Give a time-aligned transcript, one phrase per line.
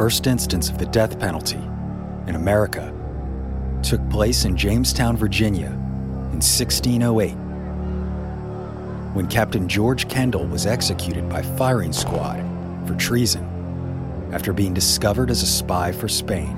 [0.00, 1.60] First instance of the death penalty
[2.26, 2.90] in America
[3.82, 7.32] took place in Jamestown, Virginia in 1608
[9.14, 12.42] when Captain George Kendall was executed by firing squad
[12.88, 13.44] for treason
[14.32, 16.56] after being discovered as a spy for Spain.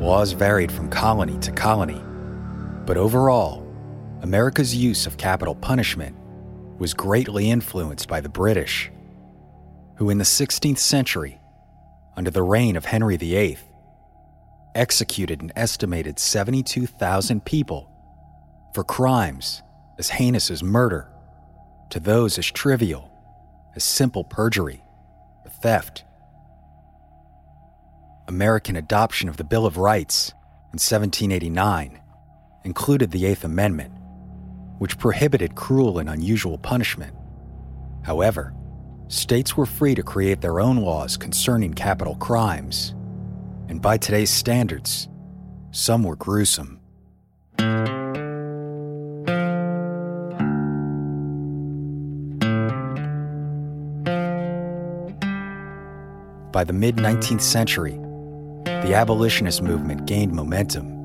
[0.00, 2.02] Laws varied from colony to colony,
[2.86, 3.64] but overall,
[4.22, 6.16] America's use of capital punishment
[6.78, 8.90] was greatly influenced by the British,
[9.96, 11.40] who in the 16th century,
[12.16, 13.58] under the reign of Henry VIII,
[14.74, 17.90] executed an estimated 72,000 people
[18.74, 19.62] for crimes
[19.98, 21.08] as heinous as murder
[21.90, 23.10] to those as trivial
[23.74, 24.82] as simple perjury
[25.44, 26.04] or theft.
[28.28, 30.30] American adoption of the Bill of Rights
[30.72, 31.98] in 1789
[32.64, 33.92] included the Eighth Amendment,
[34.78, 37.14] which prohibited cruel and unusual punishment.
[38.02, 38.54] However,
[39.08, 42.94] states were free to create their own laws concerning capital crimes,
[43.68, 45.08] and by today's standards,
[45.70, 46.80] some were gruesome.
[56.50, 58.00] By the mid 19th century,
[58.64, 60.97] the abolitionist movement gained momentum,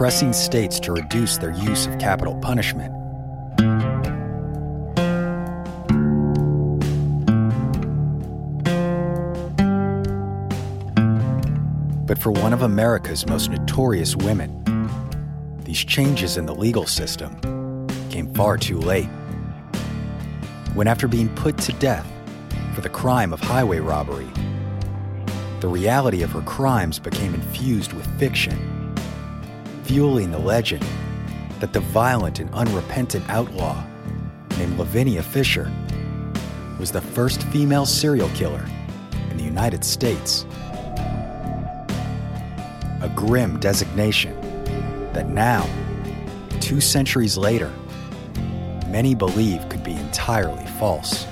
[0.00, 2.90] pressing states to reduce their use of capital punishment.
[12.06, 14.64] But for one of America's most notorious women,
[15.64, 19.10] these changes in the legal system came far too late.
[20.72, 22.10] When, after being put to death
[22.74, 24.30] for the crime of highway robbery,
[25.60, 28.69] the reality of her crimes became infused with fiction,
[29.90, 30.86] fueling the legend
[31.58, 33.84] that the violent and unrepentant outlaw
[34.56, 35.68] named Lavinia Fisher
[36.78, 38.64] was the first female serial killer
[39.32, 40.46] in the United States.
[43.02, 44.40] A grim designation
[45.12, 45.68] that now,
[46.60, 47.72] two centuries later,
[48.86, 51.26] many believe could be entirely false.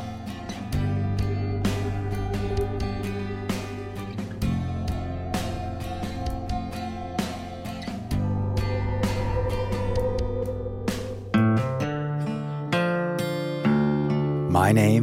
[14.79, 15.03] Name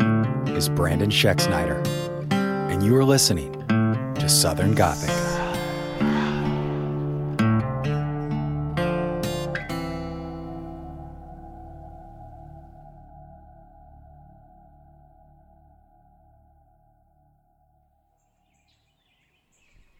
[0.55, 1.85] is Brandon Schexnayder,
[2.31, 3.51] and you are listening
[4.15, 5.09] to Southern Gothic.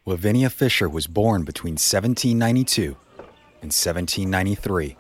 [0.06, 2.96] Lavinia Fisher was born between 1792
[3.62, 4.96] and 1793.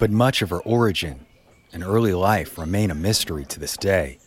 [0.00, 1.26] But much of her origin
[1.72, 4.18] and early life remain a mystery to this day.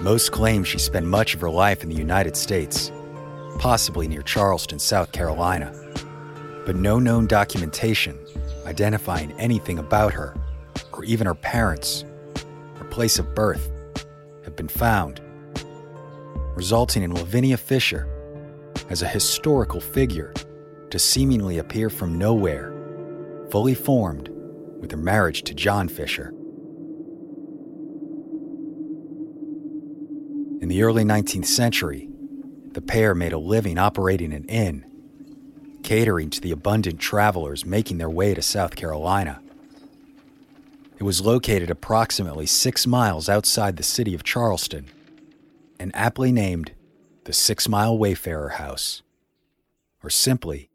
[0.00, 2.92] Most claim she spent much of her life in the United States,
[3.58, 5.72] possibly near Charleston, South Carolina,
[6.64, 8.18] but no known documentation
[8.64, 10.34] identifying anything about her
[10.92, 12.04] or even her parents
[12.78, 13.70] or place of birth
[14.44, 15.20] have been found,
[16.54, 18.06] resulting in Lavinia Fisher
[18.90, 20.32] as a historical figure
[20.90, 22.72] to seemingly appear from nowhere,
[23.50, 24.28] fully formed
[24.80, 26.28] with her marriage to John Fisher.
[30.60, 32.08] In the early 19th century,
[32.72, 34.84] the pair made a living operating an inn,
[35.82, 39.40] catering to the abundant travelers making their way to South Carolina.
[40.98, 44.86] It was located approximately six miles outside the city of Charleston
[45.78, 46.72] and aptly named
[47.24, 49.02] the Six Mile Wayfarer House,
[50.02, 50.67] or simply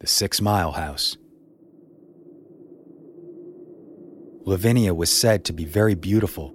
[0.00, 1.16] the Six Mile House.
[4.44, 6.54] Lavinia was said to be very beautiful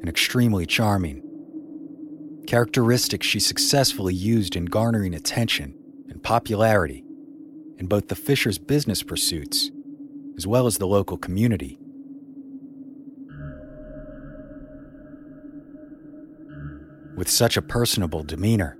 [0.00, 1.22] and extremely charming,
[2.46, 5.74] characteristics she successfully used in garnering attention
[6.08, 7.04] and popularity
[7.78, 9.70] in both the Fishers' business pursuits
[10.36, 11.78] as well as the local community.
[17.16, 18.78] With such a personable demeanor,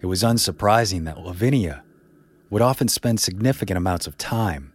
[0.00, 1.84] it was unsurprising that Lavinia
[2.50, 4.72] would often spend significant amounts of time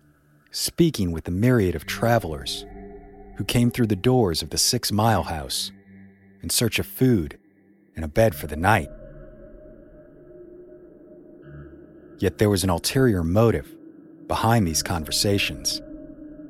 [0.51, 2.65] speaking with the myriad of travelers
[3.37, 5.71] who came through the doors of the Six Mile House
[6.41, 7.39] in search of food
[7.95, 8.89] and a bed for the night.
[12.19, 13.75] Yet there was an ulterior motive
[14.27, 15.81] behind these conversations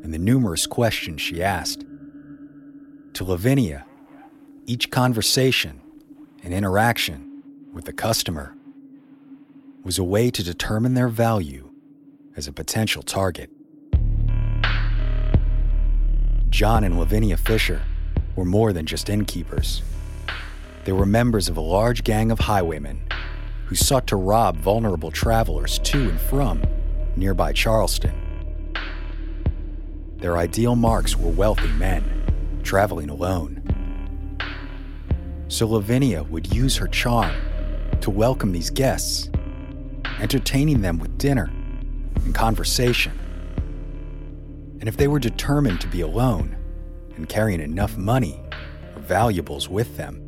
[0.04, 1.86] and the numerous questions she asked.
[3.14, 3.86] To Lavinia,
[4.66, 5.82] each conversation
[6.44, 7.42] and interaction
[7.72, 8.56] with the customer
[9.84, 11.70] was a way to determine their value
[12.38, 13.50] as a potential target.
[16.50, 17.82] John and Lavinia Fisher
[18.36, 19.82] were more than just innkeepers.
[20.86, 23.02] They were members of a large gang of highwaymen
[23.66, 26.62] who sought to rob vulnerable travelers to and from
[27.16, 28.14] nearby Charleston.
[30.18, 32.04] Their ideal marks were wealthy men
[32.64, 33.60] traveling alone.
[35.50, 37.36] So Lavinia would use her charm
[38.02, 39.30] to welcome these guests,
[40.24, 41.52] entertaining them with dinner
[42.24, 43.12] and conversation.
[44.80, 46.56] And if they were determined to be alone
[47.18, 48.42] and carrying enough money
[48.96, 50.22] or valuables with them,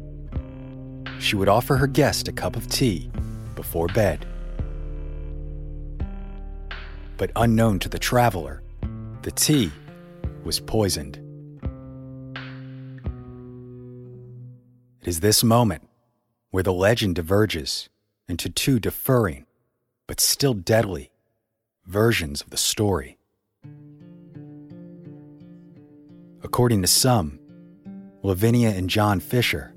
[1.19, 3.09] she would offer her guest a cup of tea
[3.55, 4.25] before bed.
[7.15, 8.61] But unknown to the traveler,
[9.21, 9.71] the tea
[10.43, 11.21] was poisoned.
[15.01, 15.87] It is this moment
[16.51, 17.87] where the legend diverges
[18.27, 19.45] into two differing,
[20.07, 21.11] but still deadly,
[21.85, 23.17] versions of the story.
[26.43, 27.39] According to some,
[28.21, 29.73] Lavinia and John Fisher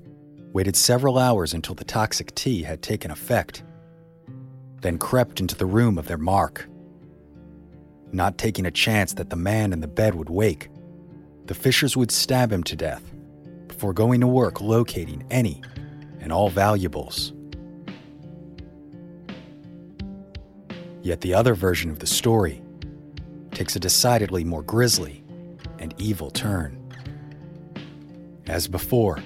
[0.53, 3.63] waited several hours until the toxic tea had taken effect,
[4.81, 6.67] then crept into the room of their mark.
[8.11, 10.69] Not taking a chance that the man in the bed would wake,
[11.45, 13.03] the Fishers would stab him to death
[13.67, 15.61] before going to work locating any
[16.19, 17.33] and all valuables.
[21.01, 22.61] Yet the other version of the story
[23.51, 25.23] takes a decidedly more grisly
[25.79, 26.77] and evil turn.
[28.47, 29.19] As before,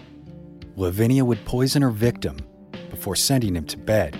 [0.75, 2.37] Lavinia would poison her victim
[2.89, 4.17] before sending him to bed.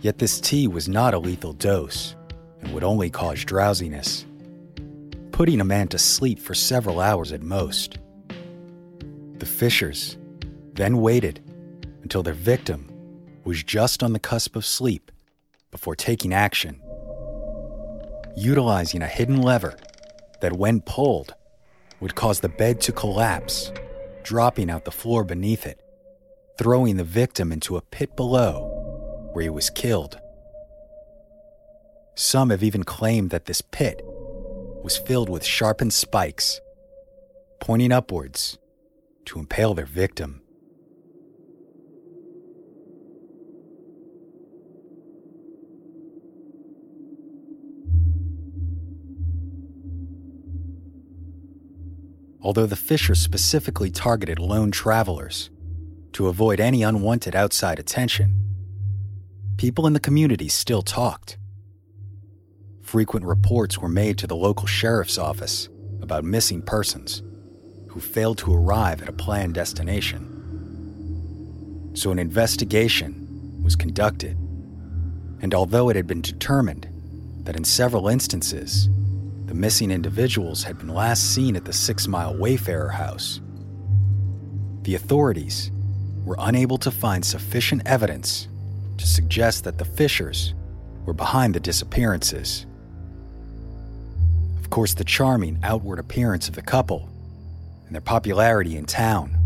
[0.00, 2.16] Yet this tea was not a lethal dose
[2.60, 4.24] and would only cause drowsiness,
[5.32, 7.98] putting a man to sleep for several hours at most.
[9.38, 10.16] The Fishers
[10.74, 11.40] then waited
[12.02, 12.90] until their victim
[13.44, 15.10] was just on the cusp of sleep
[15.70, 16.80] before taking action,
[18.36, 19.76] utilizing a hidden lever
[20.40, 21.34] that, when pulled,
[22.00, 23.72] would cause the bed to collapse,
[24.22, 25.80] dropping out the floor beneath it,
[26.58, 30.20] throwing the victim into a pit below where he was killed.
[32.14, 34.02] Some have even claimed that this pit
[34.82, 36.60] was filled with sharpened spikes,
[37.60, 38.58] pointing upwards
[39.26, 40.42] to impale their victim.
[52.42, 55.50] Although the Fisher specifically targeted lone travelers
[56.12, 58.34] to avoid any unwanted outside attention,
[59.56, 61.36] people in the community still talked.
[62.82, 65.68] Frequent reports were made to the local sheriff's office
[66.00, 67.22] about missing persons
[67.88, 70.26] who failed to arrive at a planned destination.
[71.94, 74.36] So an investigation was conducted,
[75.42, 76.88] and although it had been determined
[77.44, 78.88] that in several instances
[79.50, 83.40] the missing individuals had been last seen at the Six Mile Wayfarer house,
[84.82, 85.72] the authorities
[86.24, 88.46] were unable to find sufficient evidence
[88.96, 90.54] to suggest that the Fishers
[91.04, 92.64] were behind the disappearances.
[94.60, 97.08] Of course, the charming outward appearance of the couple
[97.86, 99.36] and their popularity in town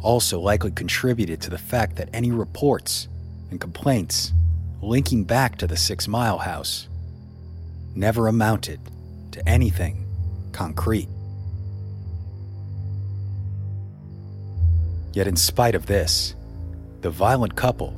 [0.00, 3.08] also likely contributed to the fact that any reports
[3.50, 4.32] and complaints
[4.80, 6.86] linking back to the Six Mile House,
[7.96, 8.78] never amounted
[9.34, 10.06] to anything
[10.52, 11.08] concrete.
[15.12, 16.34] Yet, in spite of this,
[17.02, 17.94] the violent couple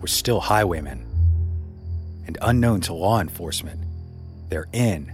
[0.00, 1.02] were still highwaymen.
[2.26, 3.80] And unknown to law enforcement,
[4.48, 5.12] their inn,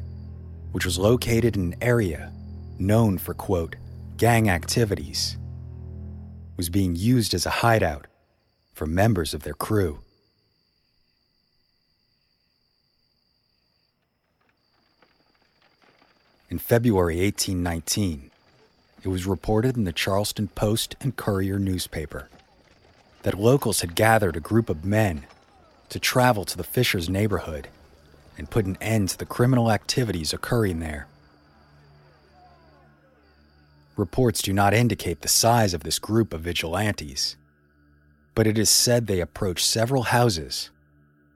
[0.73, 2.33] which was located in an area
[2.78, 3.76] known for, quote,
[4.16, 5.37] gang activities,
[6.57, 8.07] was being used as a hideout
[8.73, 10.00] for members of their crew.
[16.53, 18.31] In February 1819,
[19.03, 22.29] it was reported in the Charleston Post and Courier newspaper
[23.23, 25.25] that locals had gathered a group of men
[25.89, 27.69] to travel to the Fishers neighborhood
[28.37, 31.07] and put an end to the criminal activities occurring there.
[33.97, 37.35] Reports do not indicate the size of this group of vigilantes,
[38.35, 40.69] but it is said they approached several houses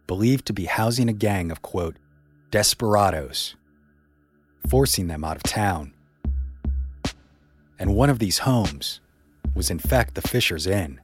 [0.06, 1.96] believed to be housing a gang of, quote,
[2.50, 3.54] desperados,
[4.68, 5.92] forcing them out of town.
[7.78, 9.00] And one of these homes
[9.54, 11.00] was, in fact, the Fisher's Inn,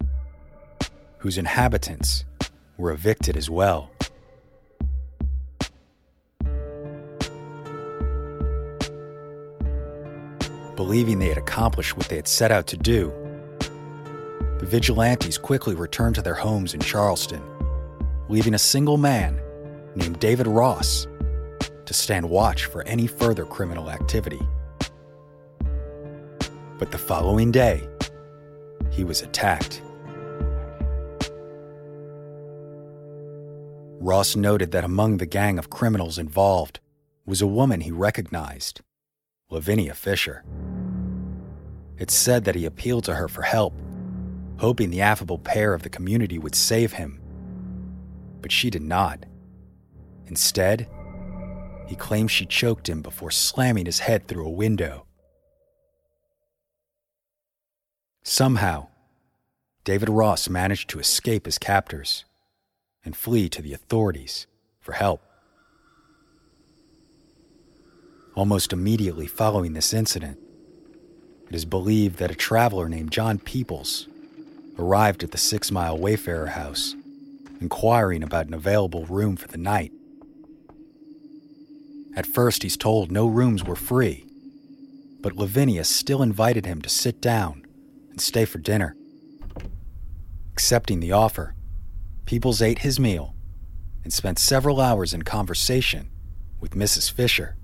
[1.18, 2.24] whose inhabitants
[2.76, 3.90] were evicted as well.
[10.76, 13.12] Believing they had accomplished what they had set out to do,
[14.58, 17.42] the vigilantes quickly returned to their homes in Charleston,
[18.28, 19.38] leaving a single man
[19.94, 21.06] named David Ross
[21.92, 24.40] to stand watch for any further criminal activity.
[26.78, 27.86] But the following day,
[28.90, 29.82] he was attacked.
[34.00, 36.80] Ross noted that among the gang of criminals involved
[37.26, 38.80] was a woman he recognized,
[39.50, 40.44] Lavinia Fisher.
[41.98, 43.74] It's said that he appealed to her for help,
[44.58, 47.20] hoping the affable pair of the community would save him.
[48.40, 49.24] But she did not.
[50.26, 50.88] Instead,
[51.86, 55.06] he claims she choked him before slamming his head through a window.
[58.22, 58.88] Somehow,
[59.84, 62.24] David Ross managed to escape his captors
[63.04, 64.46] and flee to the authorities
[64.80, 65.22] for help.
[68.34, 70.38] Almost immediately following this incident,
[71.48, 74.08] it is believed that a traveler named John Peoples
[74.78, 76.94] arrived at the Six Mile Wayfarer house,
[77.60, 79.92] inquiring about an available room for the night.
[82.14, 84.26] At first, he's told no rooms were free,
[85.20, 87.64] but Lavinia still invited him to sit down
[88.10, 88.96] and stay for dinner.
[90.52, 91.54] Accepting the offer,
[92.26, 93.34] Peoples ate his meal
[94.04, 96.10] and spent several hours in conversation
[96.60, 97.10] with Mrs.
[97.10, 97.56] Fisher.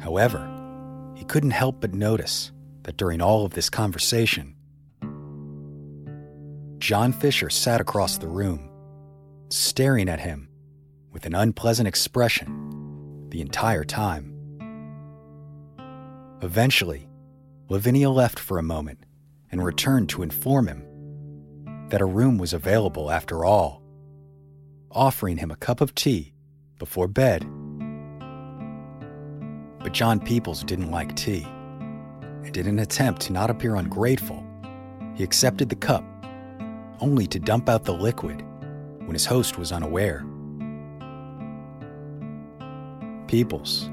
[0.00, 0.48] However,
[1.14, 2.52] he couldn't help but notice
[2.84, 4.54] that during all of this conversation,
[6.78, 8.70] John Fisher sat across the room,
[9.50, 10.48] staring at him
[11.22, 14.34] with an unpleasant expression the entire time.
[16.42, 17.08] Eventually,
[17.68, 19.06] Lavinia left for a moment
[19.52, 20.84] and returned to inform him
[21.90, 23.84] that a room was available after all,
[24.90, 26.34] offering him a cup of tea
[26.80, 27.46] before bed.
[29.78, 31.46] But John Peoples didn't like tea,
[32.42, 34.44] and in an attempt to not appear ungrateful,
[35.14, 36.04] he accepted the cup,
[36.98, 38.42] only to dump out the liquid
[39.04, 40.26] when his host was unaware.
[43.32, 43.88] Peoples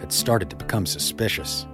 [0.00, 1.64] had started to become suspicious,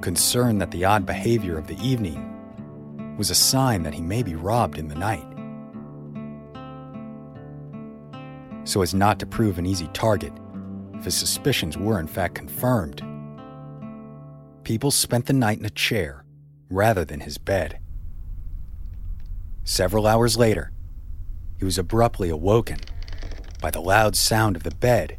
[0.00, 4.34] concerned that the odd behavior of the evening was a sign that he may be
[4.34, 5.26] robbed in the night.
[8.64, 10.32] So as not to prove an easy target,
[10.94, 13.02] if his suspicions were in fact confirmed,
[14.64, 16.24] Peoples spent the night in a chair
[16.70, 17.80] rather than his bed.
[19.62, 20.72] Several hours later,
[21.58, 22.78] he was abruptly awoken
[23.60, 25.18] by the loud sound of the bed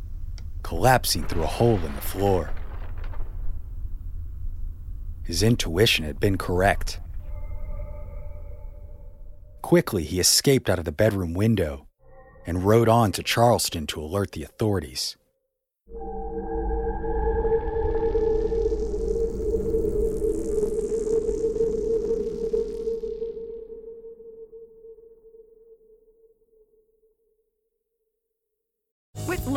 [0.70, 2.52] collapsing through a hole in the floor.
[5.24, 7.00] His intuition had been correct.
[9.64, 11.88] Quickly, he escaped out of the bedroom window
[12.46, 15.18] and rode on to Charleston to alert the authorities.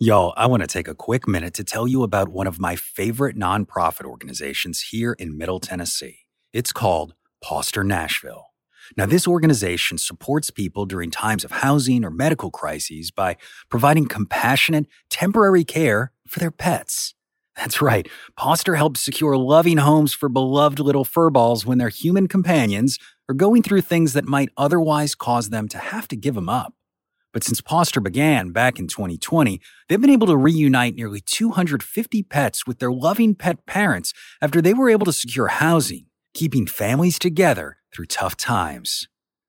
[0.00, 2.74] Y'all, I want to take a quick minute to tell you about one of my
[2.74, 6.26] favorite nonprofit organizations here in Middle Tennessee.
[6.52, 8.46] It's called Poster Nashville.
[8.96, 13.36] Now, this organization supports people during times of housing or medical crises by
[13.68, 17.14] providing compassionate, temporary care for their pets.
[17.54, 22.98] That's right, Poster helps secure loving homes for beloved little furballs when their human companions
[23.28, 26.74] are going through things that might otherwise cause them to have to give them up.
[27.34, 32.64] But since Poster began back in 2020, they've been able to reunite nearly 250 pets
[32.64, 37.78] with their loving pet parents after they were able to secure housing, keeping families together
[37.92, 39.08] through tough times.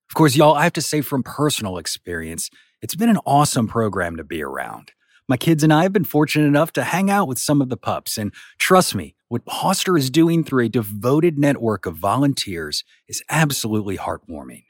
[0.10, 2.50] Of course, y'all, I have to say from personal experience,
[2.82, 4.92] it's been an awesome program to be around.
[5.30, 7.78] My kids and I have been fortunate enough to hang out with some of the
[7.78, 13.24] pups, and trust me, what Poster is doing through a devoted network of volunteers is
[13.30, 14.64] absolutely heartwarming.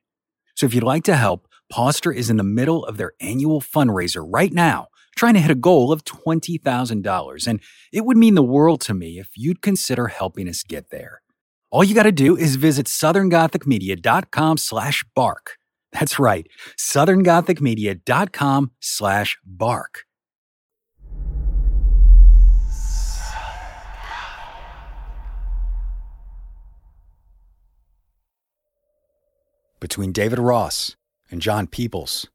[0.56, 4.26] So if you'd like to help, Poster is in the middle of their annual fundraiser
[4.26, 7.48] right now, trying to hit a goal of $20,000.
[7.48, 7.60] And
[7.92, 11.22] it would mean the world to me if you'd consider helping us get there.
[11.72, 15.58] All you got to do is visit southerngothicmedia.com slash bark.
[15.92, 20.04] That's right, southerngothicmedia.com slash bark.
[29.80, 30.96] Between David Ross
[31.32, 32.28] and John Peoples,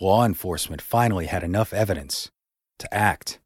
[0.00, 2.30] law enforcement finally had enough evidence
[2.78, 3.38] to act.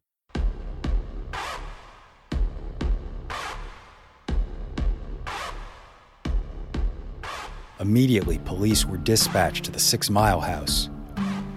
[7.79, 10.89] Immediately, police were dispatched to the Six Mile House,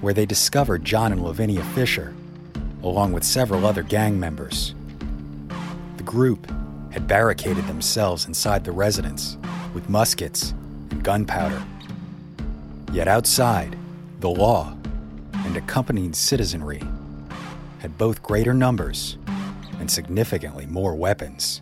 [0.01, 2.15] where they discovered John and Lavinia Fisher,
[2.83, 4.75] along with several other gang members.
[5.97, 6.51] The group
[6.91, 9.39] had barricaded themselves inside the residence
[9.75, 10.55] with muskets
[10.91, 11.63] and gunpowder.
[12.93, 13.77] Yet outside,
[14.21, 14.75] the law
[15.35, 16.83] and accompanying citizenry
[17.81, 19.19] had both greater numbers
[19.79, 21.61] and significantly more weapons.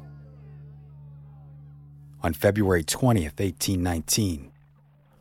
[2.22, 4.52] On February 20th, 1819,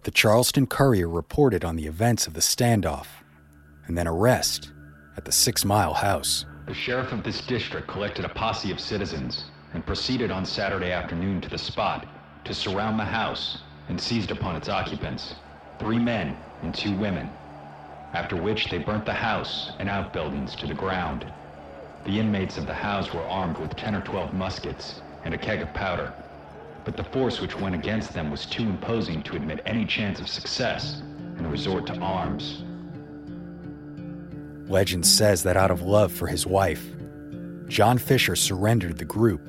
[0.03, 3.07] the Charleston Courier reported on the events of the standoff
[3.87, 4.71] and then arrest
[5.17, 6.45] at the Six Mile House.
[6.67, 11.41] The sheriff of this district collected a posse of citizens and proceeded on Saturday afternoon
[11.41, 12.07] to the spot
[12.43, 15.35] to surround the house and seized upon its occupants,
[15.79, 17.29] three men and two women,
[18.13, 21.25] after which they burnt the house and outbuildings to the ground.
[22.05, 25.61] The inmates of the house were armed with 10 or 12 muskets and a keg
[25.61, 26.13] of powder,
[26.83, 30.27] but the force which went against them was too imposing to admit any chance of
[30.27, 31.01] success
[31.37, 32.63] and resort to arms.
[34.69, 36.85] Legend says that out of love for his wife,
[37.67, 39.45] John Fisher surrendered the group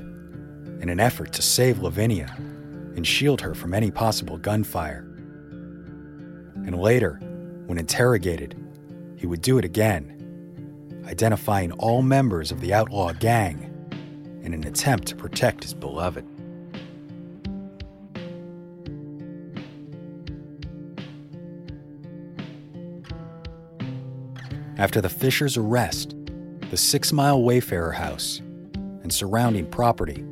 [0.81, 2.35] in an effort to save Lavinia
[2.97, 5.07] and shield her from any possible gunfire.
[6.67, 7.21] And later,
[7.67, 8.55] when interrogated,
[9.17, 13.73] he would do it again, identifying all members of the outlaw gang
[14.43, 16.27] in an attempt to protect his beloved.
[24.79, 26.15] After the Fishers' arrest,
[26.71, 28.41] the Six Mile Wayfarer house
[29.03, 30.25] and surrounding property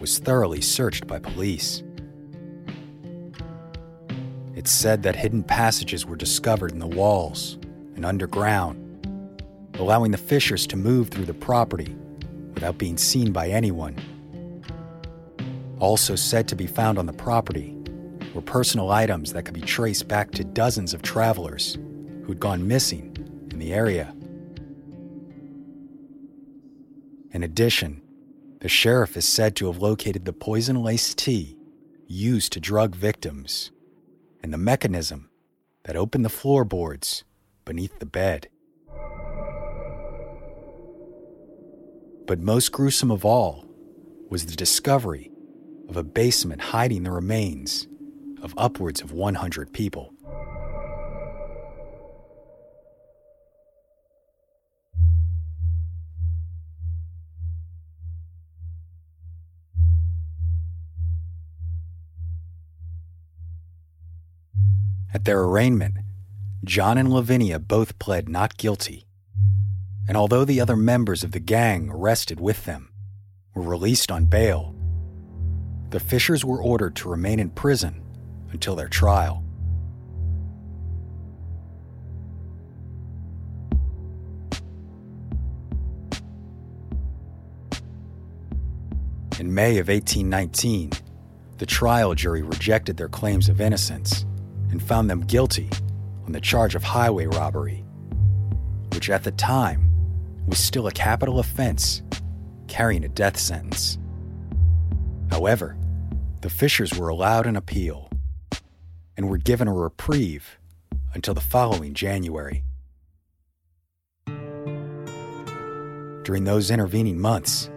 [0.00, 1.82] was thoroughly searched by police.
[4.66, 7.56] It's said that hidden passages were discovered in the walls
[7.94, 9.06] and underground,
[9.74, 11.94] allowing the Fishers to move through the property
[12.52, 13.96] without being seen by anyone.
[15.78, 17.76] Also said to be found on the property
[18.34, 21.78] were personal items that could be traced back to dozens of travelers
[22.24, 23.16] who'd gone missing
[23.52, 24.12] in the area.
[27.30, 28.02] In addition,
[28.62, 31.56] the sheriff is said to have located the poison laced tea
[32.08, 33.70] used to drug victims
[34.46, 35.28] and the mechanism
[35.82, 37.24] that opened the floorboards
[37.64, 38.46] beneath the bed.
[42.28, 43.64] But most gruesome of all
[44.30, 45.32] was the discovery
[45.88, 47.88] of a basement hiding the remains
[48.40, 50.14] of upwards of 100 people.
[65.14, 65.98] At their arraignment,
[66.64, 69.06] John and Lavinia both pled not guilty.
[70.08, 72.90] And although the other members of the gang arrested with them
[73.54, 74.74] were released on bail,
[75.90, 78.02] the Fishers were ordered to remain in prison
[78.50, 79.42] until their trial.
[89.38, 90.92] In May of 1819,
[91.58, 94.24] the trial jury rejected their claims of innocence
[94.70, 95.70] and found them guilty
[96.24, 97.84] on the charge of highway robbery,
[98.92, 99.90] which at the time
[100.46, 102.02] was still a capital offense
[102.68, 103.98] carrying a death sentence.
[105.30, 105.76] However,
[106.40, 108.10] the Fishers were allowed an appeal
[109.16, 110.58] and were given a reprieve
[111.14, 112.62] until the following January.
[116.22, 117.70] During those intervening months,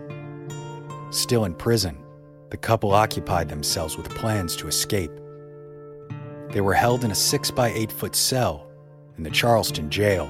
[1.12, 1.98] still in prison,
[2.50, 5.12] the couple occupied themselves with plans to escape.
[6.52, 8.68] They were held in a 6 by 8 foot cell
[9.18, 10.28] in the Charleston jail,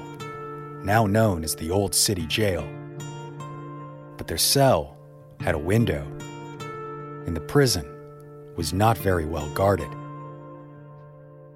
[0.84, 2.68] now known as the Old City Jail.
[4.18, 4.98] But their cell
[5.40, 6.06] had a window,
[7.26, 7.86] and the prison
[8.58, 9.90] was not very well guarded.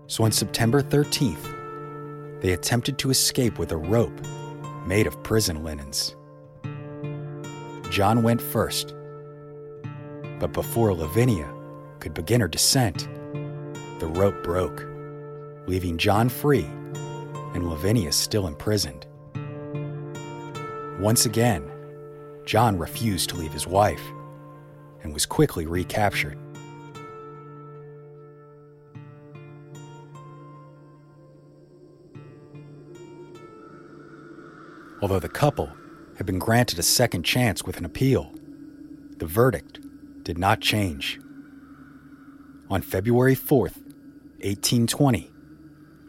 [0.07, 4.17] So on September 13th, they attempted to escape with a rope
[4.85, 6.15] made of prison linens.
[7.89, 8.95] John went first,
[10.39, 11.51] but before Lavinia
[11.99, 13.07] could begin her descent,
[14.03, 14.85] the rope broke,
[15.65, 16.65] leaving John free
[17.53, 19.05] and Lavinia still imprisoned.
[20.99, 21.71] Once again,
[22.43, 24.03] John refused to leave his wife
[25.03, 26.37] and was quickly recaptured.
[35.01, 35.71] Although the couple
[36.17, 38.33] had been granted a second chance with an appeal,
[39.19, 39.79] the verdict
[40.23, 41.21] did not change.
[42.69, 43.82] On February 4th,
[44.43, 45.31] 1820,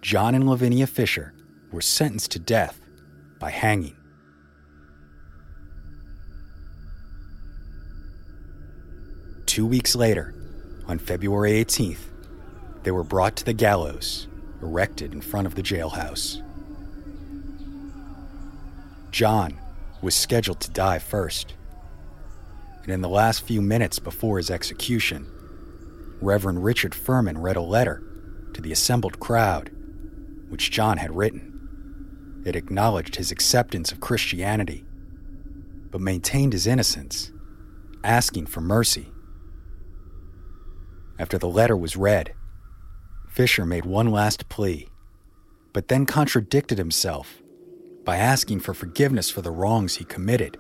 [0.01, 1.33] John and Lavinia Fisher
[1.71, 2.81] were sentenced to death
[3.39, 3.97] by hanging.
[9.47, 10.35] Two weeks later,
[10.89, 12.11] on February 18th,
[12.83, 14.27] they were brought to the gallows,
[14.61, 16.43] erected in front of the jailhouse.
[19.13, 19.61] John
[20.03, 21.55] was scheduled to die first.
[22.83, 25.31] And in the last few minutes before his execution,
[26.21, 28.03] Reverend Richard Furman read a letter
[28.55, 29.71] to the assembled crowd,
[30.49, 32.43] which John had written.
[32.45, 34.85] It acknowledged his acceptance of Christianity,
[35.91, 37.33] but maintained his innocence,
[38.03, 39.11] asking for mercy.
[41.19, 42.35] After the letter was read,
[43.29, 44.89] Fisher made one last plea,
[45.73, 47.43] but then contradicted himself
[48.05, 50.57] by asking for forgiveness for the wrongs he committed,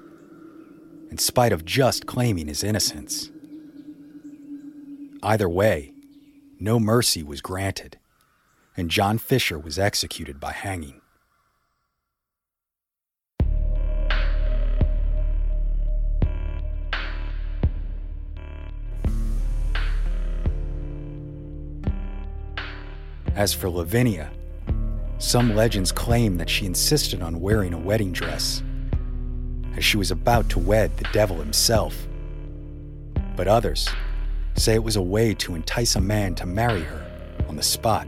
[1.10, 3.30] in spite of just claiming his innocence.
[5.22, 5.93] Either way,
[6.58, 7.98] no mercy was granted,
[8.76, 11.00] and John Fisher was executed by hanging.
[23.34, 24.30] As for Lavinia,
[25.18, 28.62] some legends claim that she insisted on wearing a wedding dress,
[29.76, 32.06] as she was about to wed the devil himself.
[33.36, 33.88] But others
[34.54, 37.04] say it was a way to entice a man to marry her
[37.48, 38.06] on the spot.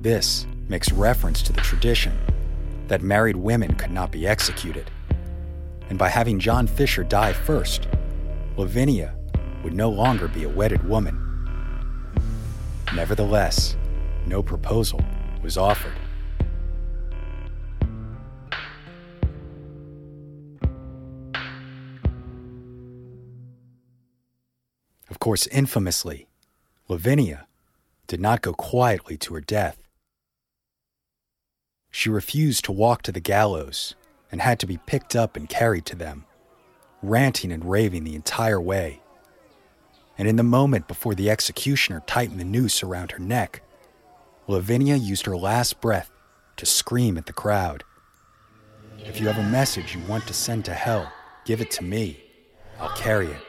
[0.00, 2.16] This makes reference to the tradition
[2.88, 4.90] that married women could not be executed.
[5.90, 7.88] And by having John Fisher die first,
[8.56, 9.14] Lavinia
[9.62, 11.24] would no longer be a wedded woman.
[12.94, 13.76] Nevertheless,
[14.26, 15.04] no proposal
[15.42, 15.92] was offered.
[25.28, 26.26] Course, infamously,
[26.88, 27.46] Lavinia
[28.06, 29.76] did not go quietly to her death.
[31.90, 33.94] She refused to walk to the gallows
[34.32, 36.24] and had to be picked up and carried to them,
[37.02, 39.02] ranting and raving the entire way.
[40.16, 43.60] And in the moment before the executioner tightened the noose around her neck,
[44.46, 46.10] Lavinia used her last breath
[46.56, 47.84] to scream at the crowd.
[49.00, 51.12] If you have a message you want to send to hell,
[51.44, 52.18] give it to me.
[52.80, 53.47] I'll carry it.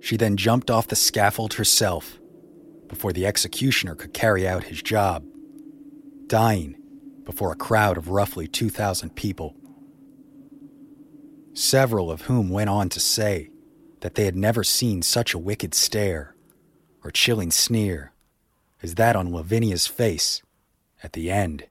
[0.00, 2.18] She then jumped off the scaffold herself
[2.88, 5.24] before the executioner could carry out his job,
[6.26, 6.76] dying
[7.24, 9.54] before a crowd of roughly 2,000 people.
[11.52, 13.50] Several of whom went on to say
[14.00, 16.34] that they had never seen such a wicked stare
[17.04, 18.12] or chilling sneer
[18.82, 20.42] as that on Lavinia's face
[21.02, 21.66] at the end.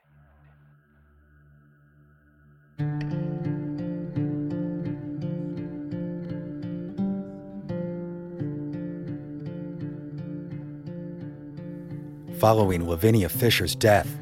[12.39, 14.17] Following Lavinia Fisher's death,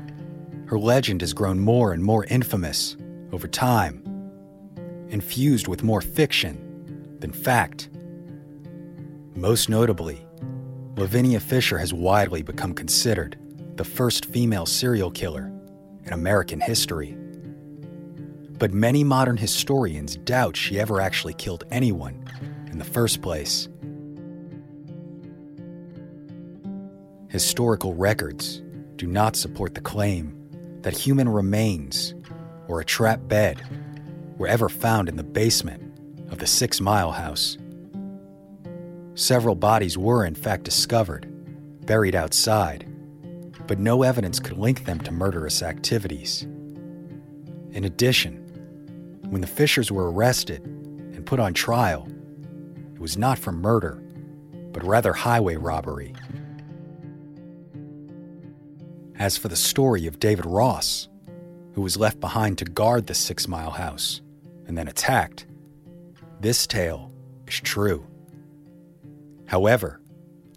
[0.66, 2.98] her legend has grown more and more infamous
[3.32, 4.02] over time,
[5.10, 7.90] infused with more fiction than fact.
[9.36, 10.26] Most notably,
[10.96, 13.38] Lavinia Fisher has widely become considered
[13.76, 15.52] the first female serial killer
[16.04, 17.16] in American history.
[18.58, 22.26] But many modern historians doubt she ever actually killed anyone
[22.72, 23.70] in the first place.
[27.30, 28.62] Historical records
[28.96, 30.34] do not support the claim
[30.82, 32.14] that human remains
[32.70, 33.62] or a trap bed
[34.38, 35.84] were ever found in the basement
[36.32, 37.58] of the Six Mile House.
[39.16, 41.28] Several bodies were, in fact, discovered,
[41.86, 42.88] buried outside,
[43.68, 46.44] but no evidence could link them to murderous activities.
[47.72, 48.38] In addition,
[49.30, 52.08] when the Fishers were arrested and put on trial,
[52.94, 54.02] it was not for murder,
[54.72, 56.16] but rather highway robbery.
[59.20, 61.08] As for the story of David Ross,
[61.74, 64.22] who was left behind to guard the Six Mile House
[64.68, 65.46] and then attacked,
[66.40, 67.12] this tale
[67.48, 68.06] is true.
[69.48, 70.00] However,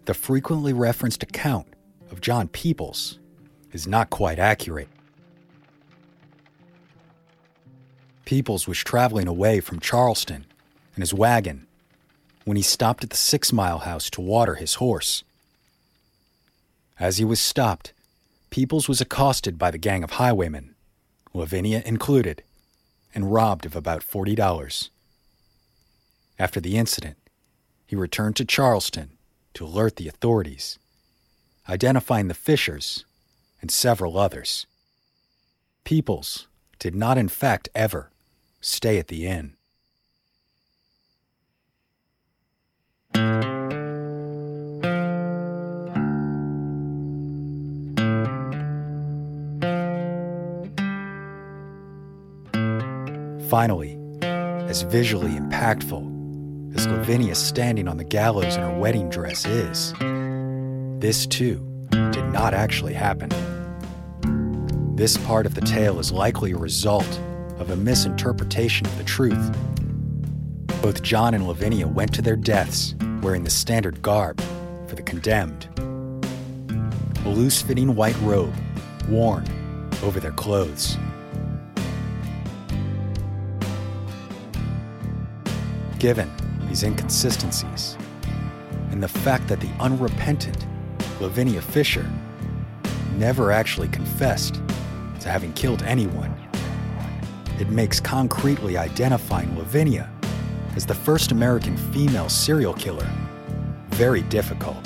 [0.05, 1.67] the frequently referenced account
[2.11, 3.17] of John Peoples
[3.71, 4.89] is not quite accurate.
[8.25, 10.45] Peoples was traveling away from Charleston
[10.95, 11.65] in his wagon
[12.45, 15.23] when he stopped at the Six Mile House to water his horse.
[16.99, 17.93] As he was stopped,
[18.51, 20.75] Peoples was accosted by the gang of highwaymen,
[21.33, 22.43] Lavinia included,
[23.15, 24.89] and robbed of about $40.
[26.37, 27.17] After the incident,
[27.87, 29.17] he returned to Charleston
[29.53, 30.77] to alert the authorities,
[31.69, 33.05] identifying the Fishers
[33.61, 34.65] and several others.
[35.85, 38.11] Peoples did not, in fact, ever
[38.59, 39.55] stay at the inn.
[53.51, 59.93] Finally, as visually impactful as Lavinia standing on the gallows in her wedding dress is,
[61.01, 61.57] this too
[61.91, 63.27] did not actually happen.
[64.95, 67.19] This part of the tale is likely a result
[67.57, 69.53] of a misinterpretation of the truth.
[70.81, 74.41] Both John and Lavinia went to their deaths wearing the standard garb
[74.87, 78.55] for the condemned a loose fitting white robe
[79.09, 79.45] worn
[80.03, 80.97] over their clothes.
[86.01, 86.31] Given
[86.67, 87.95] these inconsistencies,
[88.89, 90.65] and the fact that the unrepentant
[91.19, 92.09] Lavinia Fisher
[93.17, 94.55] never actually confessed
[95.19, 96.33] to having killed anyone,
[97.59, 100.09] it makes concretely identifying Lavinia
[100.75, 103.07] as the first American female serial killer
[103.89, 104.83] very difficult.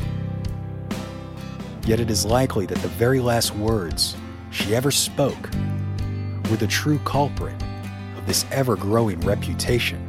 [1.85, 4.17] Yet it is likely that the very last words
[4.51, 5.49] she ever spoke
[6.51, 7.55] were the true culprit
[8.17, 10.04] of this ever growing reputation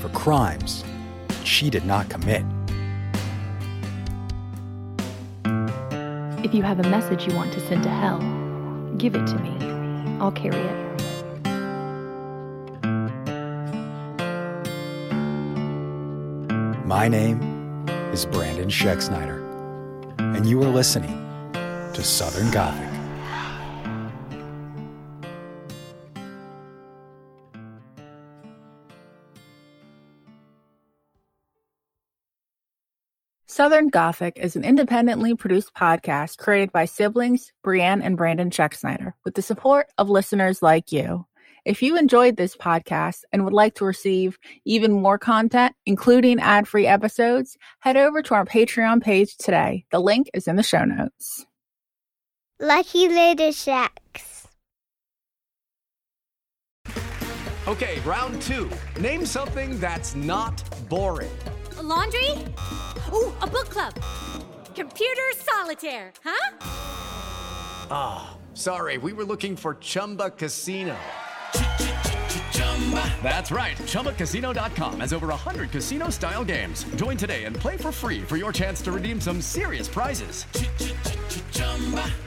[0.00, 0.84] for crimes
[1.44, 2.44] she did not commit.
[6.44, 8.18] If you have a message you want to send to hell,
[8.98, 9.56] give it to me.
[10.20, 10.86] I'll carry it.
[16.86, 17.40] My name
[18.12, 19.42] is Brandon Schexnayder,
[20.18, 21.18] and you are listening
[21.52, 22.95] to Southern Gothic.
[33.56, 39.34] Southern Gothic is an independently produced podcast created by siblings Brienne and Brandon Schexnayder with
[39.34, 41.24] the support of listeners like you.
[41.64, 46.68] If you enjoyed this podcast and would like to receive even more content, including ad
[46.68, 49.86] free episodes, head over to our Patreon page today.
[49.90, 51.46] The link is in the show notes.
[52.60, 54.48] Lucky Little Shacks.
[57.66, 58.68] Okay, round two.
[59.00, 61.30] Name something that's not boring.
[61.78, 62.44] A laundry?
[64.76, 66.56] Computer solitaire, huh?
[67.90, 70.94] Ah, oh, sorry, we were looking for Chumba Casino.
[73.22, 73.76] That's right.
[73.78, 76.84] ChumbaCasino.com has over 100 casino style games.
[76.94, 80.44] Join today and play for free for your chance to redeem some serious prizes.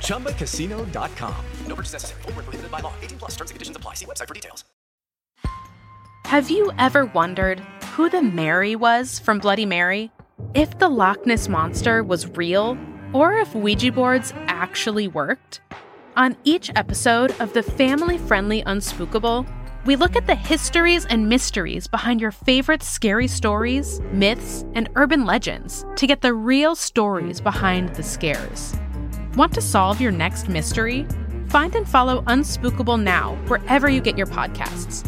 [0.08, 1.46] ChumbaCasino.com.
[1.68, 2.22] No purchase necessary.
[2.24, 2.94] Full prohibited by law.
[3.02, 3.94] 18 plus terms and conditions apply.
[3.94, 4.66] See website for details.
[6.26, 7.60] Have you ever wondered
[7.96, 10.12] who the Mary was from Bloody Mary?
[10.56, 12.76] If the Loch Ness Monster was real,
[13.14, 15.62] or if Ouija boards actually worked?
[16.18, 19.48] On each episode of the family friendly Unspookable,
[19.86, 25.24] we look at the histories and mysteries behind your favorite scary stories, myths, and urban
[25.24, 28.76] legends to get the real stories behind the scares.
[29.36, 31.06] Want to solve your next mystery?
[31.50, 35.08] Find and follow Unspookable now wherever you get your podcasts